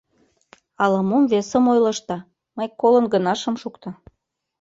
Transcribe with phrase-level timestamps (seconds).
[0.83, 2.17] Ала-мом весым ойлышда,
[2.55, 3.89] мый колын гына шым шукто.